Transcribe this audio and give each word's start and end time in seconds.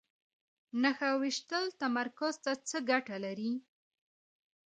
نښه 0.81 1.09
ویشتل 1.21 1.65
تمرکز 1.81 2.35
ته 2.43 2.51
څه 2.67 2.77
ګټه 2.89 3.15
لري؟ 3.25 3.53